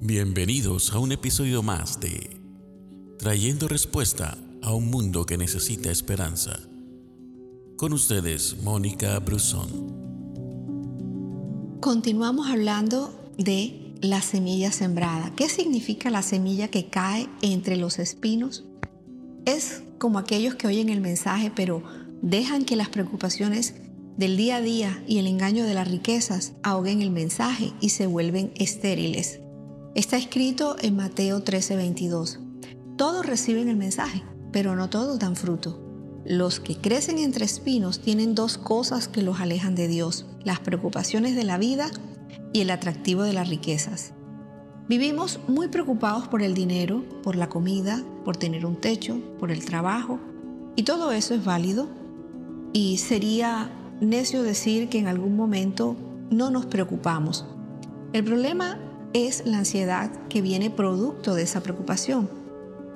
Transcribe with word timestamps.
Bienvenidos 0.00 0.92
a 0.92 1.00
un 1.00 1.10
episodio 1.10 1.60
más 1.64 1.98
de 1.98 2.40
Trayendo 3.18 3.66
Respuesta 3.66 4.38
a 4.62 4.72
un 4.72 4.90
Mundo 4.90 5.26
que 5.26 5.36
Necesita 5.36 5.90
Esperanza. 5.90 6.60
Con 7.76 7.92
ustedes, 7.92 8.62
Mónica 8.62 9.18
Brusón. 9.18 9.96
Continuamos 11.80 12.48
hablando 12.48 13.12
de 13.38 13.92
la 14.00 14.22
semilla 14.22 14.70
sembrada. 14.70 15.32
¿Qué 15.34 15.48
significa 15.48 16.10
la 16.10 16.22
semilla 16.22 16.68
que 16.68 16.86
cae 16.86 17.28
entre 17.42 17.76
los 17.76 17.98
espinos? 17.98 18.64
Es 19.46 19.82
como 19.98 20.20
aquellos 20.20 20.54
que 20.54 20.68
oyen 20.68 20.90
el 20.90 21.00
mensaje 21.00 21.50
pero 21.52 21.82
dejan 22.22 22.64
que 22.64 22.76
las 22.76 22.88
preocupaciones 22.88 23.74
del 24.16 24.36
día 24.36 24.58
a 24.58 24.60
día 24.60 25.02
y 25.08 25.18
el 25.18 25.26
engaño 25.26 25.64
de 25.64 25.74
las 25.74 25.90
riquezas 25.90 26.52
ahoguen 26.62 27.02
el 27.02 27.10
mensaje 27.10 27.72
y 27.80 27.88
se 27.88 28.06
vuelven 28.06 28.52
estériles. 28.54 29.40
Está 29.98 30.16
escrito 30.16 30.76
en 30.80 30.94
Mateo 30.94 31.42
13:22. 31.42 32.38
Todos 32.96 33.26
reciben 33.26 33.68
el 33.68 33.74
mensaje, 33.74 34.22
pero 34.52 34.76
no 34.76 34.88
todos 34.88 35.18
dan 35.18 35.34
fruto. 35.34 35.82
Los 36.24 36.60
que 36.60 36.76
crecen 36.76 37.18
entre 37.18 37.44
espinos 37.44 37.98
tienen 37.98 38.36
dos 38.36 38.58
cosas 38.58 39.08
que 39.08 39.22
los 39.22 39.40
alejan 39.40 39.74
de 39.74 39.88
Dios, 39.88 40.24
las 40.44 40.60
preocupaciones 40.60 41.34
de 41.34 41.42
la 41.42 41.58
vida 41.58 41.90
y 42.52 42.60
el 42.60 42.70
atractivo 42.70 43.24
de 43.24 43.32
las 43.32 43.48
riquezas. 43.48 44.12
Vivimos 44.88 45.40
muy 45.48 45.66
preocupados 45.66 46.28
por 46.28 46.42
el 46.42 46.54
dinero, 46.54 47.04
por 47.24 47.34
la 47.34 47.48
comida, 47.48 48.04
por 48.24 48.36
tener 48.36 48.66
un 48.66 48.76
techo, 48.76 49.20
por 49.40 49.50
el 49.50 49.64
trabajo, 49.64 50.20
y 50.76 50.84
todo 50.84 51.10
eso 51.10 51.34
es 51.34 51.44
válido. 51.44 51.88
Y 52.72 52.98
sería 52.98 53.72
necio 54.00 54.44
decir 54.44 54.90
que 54.90 55.00
en 55.00 55.08
algún 55.08 55.34
momento 55.34 55.96
no 56.30 56.52
nos 56.52 56.66
preocupamos. 56.66 57.46
El 58.12 58.22
problema 58.22 58.78
es 59.12 59.46
la 59.46 59.58
ansiedad 59.58 60.10
que 60.28 60.42
viene 60.42 60.70
producto 60.70 61.34
de 61.34 61.42
esa 61.42 61.62
preocupación. 61.62 62.28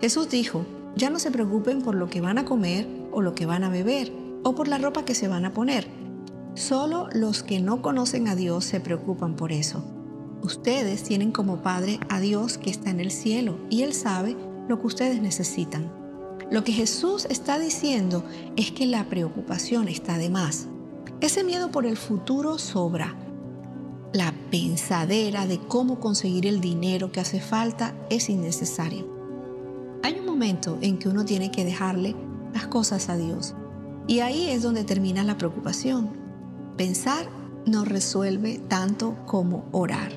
Jesús 0.00 0.28
dijo, 0.28 0.66
ya 0.96 1.10
no 1.10 1.18
se 1.18 1.30
preocupen 1.30 1.82
por 1.82 1.94
lo 1.94 2.08
que 2.08 2.20
van 2.20 2.38
a 2.38 2.44
comer 2.44 2.86
o 3.12 3.22
lo 3.22 3.34
que 3.34 3.46
van 3.46 3.64
a 3.64 3.68
beber 3.68 4.12
o 4.42 4.55
por 4.55 4.68
la 4.68 4.78
ropa 4.78 5.05
que 5.05 5.14
se 5.14 5.28
van 5.28 5.44
a 5.44 5.52
poner. 5.52 5.86
Solo 6.55 7.08
los 7.12 7.42
que 7.42 7.60
no 7.60 7.80
conocen 7.80 8.28
a 8.28 8.34
Dios 8.34 8.64
se 8.64 8.80
preocupan 8.80 9.36
por 9.36 9.52
eso. 9.52 9.83
Ustedes 10.42 11.02
tienen 11.02 11.33
como 11.33 11.62
Padre 11.62 11.98
a 12.08 12.20
Dios 12.20 12.58
que 12.58 12.68
está 12.68 12.90
en 12.90 13.00
el 13.00 13.10
cielo 13.10 13.56
y 13.70 13.83
Él 13.83 13.94
sabe 13.94 14.36
lo 14.68 14.80
que 14.80 14.86
ustedes 14.88 15.22
necesitan. 15.22 15.90
Lo 16.50 16.64
que 16.64 16.72
Jesús 16.72 17.27
está 17.30 17.58
diciendo 17.58 18.24
es 18.56 18.72
que 18.72 18.84
la 18.84 19.08
preocupación 19.08 19.88
está 19.88 20.18
de 20.18 20.28
más. 20.28 20.66
Ese 21.20 21.44
miedo 21.44 21.70
por 21.70 21.86
el 21.86 21.96
futuro 21.96 22.58
sobra 22.58 23.16
la 24.12 24.34
pensadera 24.50 25.46
de 25.46 25.58
cómo 25.58 26.00
conseguir 26.00 26.46
el 26.46 26.60
dinero 26.60 27.12
que 27.12 27.20
hace 27.20 27.41
falta 27.41 27.94
es 28.10 28.28
innecesaria. 28.28 29.05
Hay 30.02 30.18
un 30.18 30.27
momento 30.27 30.78
en 30.80 30.98
que 30.98 31.08
uno 31.08 31.24
tiene 31.24 31.50
que 31.50 31.64
dejarle 31.64 32.14
las 32.52 32.66
cosas 32.66 33.08
a 33.08 33.16
Dios. 33.16 33.55
Y 34.06 34.20
ahí 34.20 34.48
es 34.50 34.62
donde 34.62 34.84
termina 34.84 35.22
la 35.22 35.38
preocupación. 35.38 36.10
Pensar 36.77 37.27
no 37.66 37.84
resuelve 37.84 38.58
tanto 38.68 39.16
como 39.27 39.64
orar. 39.72 40.12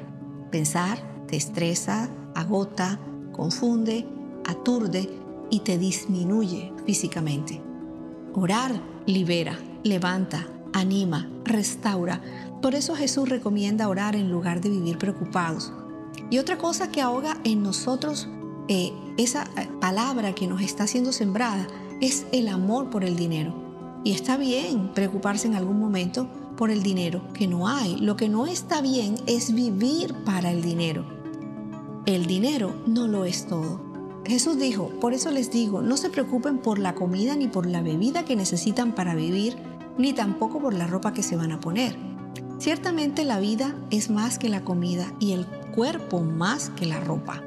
Pensar 0.51 0.97
te 1.27 1.37
estresa, 1.37 2.09
agota, 2.33 2.99
confunde, 3.31 4.07
aturde 4.45 5.09
y 5.49 5.59
te 5.59 5.77
disminuye 5.77 6.73
físicamente. 6.85 7.61
Orar 8.33 8.81
libera, 9.05 9.57
levanta, 9.83 10.47
anima, 10.73 11.29
restaura. 11.43 12.21
Por 12.65 12.73
eso 12.73 12.95
Jesús 12.95 13.29
recomienda 13.29 13.87
orar 13.87 14.15
en 14.15 14.31
lugar 14.31 14.59
de 14.59 14.69
vivir 14.69 14.97
preocupados. 14.97 15.71
Y 16.31 16.39
otra 16.39 16.57
cosa 16.57 16.89
que 16.89 16.99
ahoga 16.99 17.37
en 17.43 17.61
nosotros 17.61 18.27
eh, 18.67 18.91
esa 19.17 19.43
eh, 19.55 19.69
palabra 19.79 20.33
que 20.33 20.47
nos 20.47 20.63
está 20.63 20.87
siendo 20.87 21.11
sembrada 21.11 21.67
es 22.01 22.25
el 22.31 22.47
amor 22.47 22.89
por 22.89 23.03
el 23.03 23.17
dinero. 23.17 23.53
Y 24.03 24.13
está 24.13 24.35
bien 24.35 24.91
preocuparse 24.95 25.45
en 25.45 25.53
algún 25.53 25.79
momento 25.79 26.27
por 26.57 26.71
el 26.71 26.81
dinero 26.81 27.21
que 27.35 27.45
no 27.45 27.67
hay. 27.67 27.97
Lo 27.97 28.15
que 28.15 28.29
no 28.29 28.47
está 28.47 28.81
bien 28.81 29.13
es 29.27 29.53
vivir 29.53 30.15
para 30.25 30.51
el 30.51 30.63
dinero. 30.63 31.05
El 32.07 32.25
dinero 32.25 32.73
no 32.87 33.07
lo 33.07 33.25
es 33.25 33.45
todo. 33.45 33.79
Jesús 34.25 34.57
dijo, 34.57 34.89
por 34.99 35.13
eso 35.13 35.29
les 35.29 35.51
digo, 35.51 35.83
no 35.83 35.97
se 35.97 36.09
preocupen 36.09 36.57
por 36.57 36.79
la 36.79 36.95
comida 36.95 37.35
ni 37.35 37.47
por 37.47 37.67
la 37.67 37.83
bebida 37.83 38.25
que 38.25 38.35
necesitan 38.35 38.95
para 38.95 39.13
vivir, 39.13 39.55
ni 39.99 40.13
tampoco 40.13 40.59
por 40.59 40.73
la 40.73 40.87
ropa 40.87 41.13
que 41.13 41.21
se 41.21 41.35
van 41.35 41.51
a 41.51 41.59
poner. 41.59 42.14
Ciertamente 42.57 43.25
la 43.25 43.39
vida 43.39 43.75
es 43.91 44.09
más 44.09 44.39
que 44.39 44.49
la 44.49 44.63
comida 44.63 45.11
y 45.19 45.33
el 45.33 45.45
cuerpo 45.75 46.21
más 46.21 46.69
que 46.69 46.85
la 46.85 46.99
ropa. 46.99 47.43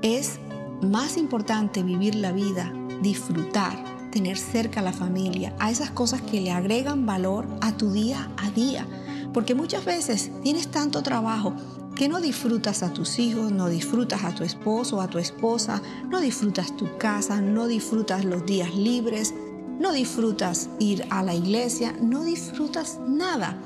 Es 0.00 0.38
más 0.80 1.16
importante 1.16 1.82
vivir 1.82 2.14
la 2.14 2.32
vida, 2.32 2.72
disfrutar, 3.02 3.82
tener 4.10 4.38
cerca 4.38 4.80
a 4.80 4.84
la 4.84 4.92
familia, 4.92 5.54
a 5.58 5.70
esas 5.70 5.90
cosas 5.90 6.22
que 6.22 6.40
le 6.40 6.52
agregan 6.52 7.04
valor 7.04 7.46
a 7.60 7.76
tu 7.76 7.92
día 7.92 8.30
a 8.36 8.50
día. 8.50 8.86
Porque 9.34 9.54
muchas 9.54 9.84
veces 9.84 10.30
tienes 10.42 10.68
tanto 10.68 11.02
trabajo 11.02 11.54
que 11.96 12.08
no 12.08 12.20
disfrutas 12.20 12.82
a 12.82 12.92
tus 12.92 13.18
hijos, 13.18 13.50
no 13.50 13.68
disfrutas 13.68 14.24
a 14.24 14.34
tu 14.34 14.44
esposo, 14.44 15.00
a 15.00 15.08
tu 15.08 15.18
esposa, 15.18 15.82
no 16.08 16.20
disfrutas 16.20 16.76
tu 16.76 16.96
casa, 16.96 17.40
no 17.40 17.66
disfrutas 17.66 18.24
los 18.24 18.46
días 18.46 18.74
libres, 18.74 19.34
no 19.80 19.92
disfrutas 19.92 20.68
ir 20.78 21.04
a 21.10 21.22
la 21.22 21.34
iglesia, 21.34 21.94
no 22.00 22.22
disfrutas 22.22 23.00
nada. 23.06 23.58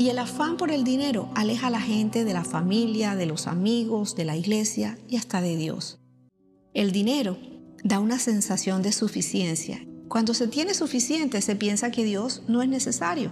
Y 0.00 0.08
el 0.08 0.18
afán 0.18 0.56
por 0.56 0.70
el 0.70 0.82
dinero 0.82 1.28
aleja 1.34 1.66
a 1.66 1.70
la 1.70 1.78
gente 1.82 2.24
de 2.24 2.32
la 2.32 2.42
familia, 2.42 3.16
de 3.16 3.26
los 3.26 3.46
amigos, 3.46 4.16
de 4.16 4.24
la 4.24 4.34
iglesia 4.34 4.98
y 5.08 5.18
hasta 5.18 5.42
de 5.42 5.58
Dios. 5.58 5.98
El 6.72 6.90
dinero 6.90 7.36
da 7.84 7.98
una 7.98 8.18
sensación 8.18 8.80
de 8.80 8.92
suficiencia. 8.92 9.86
Cuando 10.08 10.32
se 10.32 10.48
tiene 10.48 10.72
suficiente 10.72 11.42
se 11.42 11.54
piensa 11.54 11.90
que 11.90 12.04
Dios 12.04 12.44
no 12.48 12.62
es 12.62 12.70
necesario. 12.70 13.30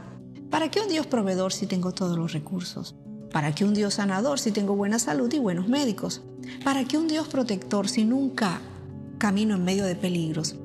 ¿Para 0.51 0.71
qué 0.71 0.83
un 0.83 0.91
Dios 0.91 1.07
proveedor 1.07 1.55
si 1.55 1.67
tengo 1.67 1.93
todos 1.93 2.19
los 2.19 2.35
recursos? 2.35 2.95
¿Para 3.33 3.55
qué 3.55 3.65
un 3.65 3.73
Dios 3.73 3.95
sanador 3.95 4.39
si 4.39 4.51
tengo 4.51 4.77
buena 4.77 4.99
salud 4.99 5.33
y 5.33 5.39
buenos 5.39 5.69
médicos? 5.69 6.21
¿Para 6.65 6.85
qué 6.85 6.99
un 6.99 7.09
Dios 7.09 7.29
protector 7.29 7.89
si 7.89 8.05
nunca 8.05 8.61
camino 9.17 9.55
en 9.55 9.65
medio 9.65 9.87
de 9.87 9.97
peligros? 9.97 10.57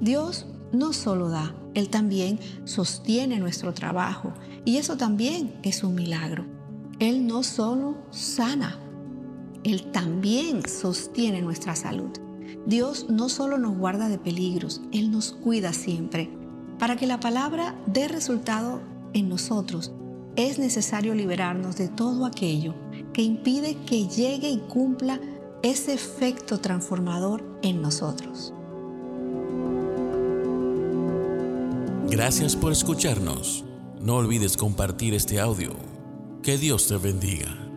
Dios 0.00 0.46
no 0.70 0.92
solo 0.92 1.28
da, 1.28 1.52
Él 1.78 1.90
también 1.90 2.40
sostiene 2.64 3.38
nuestro 3.38 3.72
trabajo 3.72 4.32
y 4.64 4.78
eso 4.78 4.96
también 4.96 5.54
es 5.62 5.84
un 5.84 5.94
milagro. 5.94 6.44
Él 6.98 7.26
no 7.28 7.44
solo 7.44 7.96
sana, 8.10 8.80
Él 9.62 9.92
también 9.92 10.68
sostiene 10.68 11.40
nuestra 11.40 11.76
salud. 11.76 12.10
Dios 12.66 13.06
no 13.08 13.28
solo 13.28 13.58
nos 13.58 13.78
guarda 13.78 14.08
de 14.08 14.18
peligros, 14.18 14.80
Él 14.90 15.12
nos 15.12 15.32
cuida 15.32 15.72
siempre. 15.72 16.30
Para 16.80 16.96
que 16.96 17.06
la 17.06 17.20
palabra 17.20 17.76
dé 17.86 18.08
resultado 18.08 18.80
en 19.12 19.28
nosotros, 19.28 19.92
es 20.34 20.58
necesario 20.58 21.14
liberarnos 21.14 21.76
de 21.76 21.86
todo 21.86 22.26
aquello 22.26 22.74
que 23.12 23.22
impide 23.22 23.76
que 23.86 24.08
llegue 24.08 24.50
y 24.50 24.58
cumpla 24.58 25.20
ese 25.62 25.94
efecto 25.94 26.58
transformador 26.58 27.44
en 27.62 27.80
nosotros. 27.82 28.52
Gracias 32.10 32.56
por 32.56 32.72
escucharnos. 32.72 33.66
No 34.00 34.16
olvides 34.16 34.56
compartir 34.56 35.12
este 35.12 35.40
audio. 35.40 35.72
Que 36.42 36.56
Dios 36.56 36.88
te 36.88 36.96
bendiga. 36.96 37.67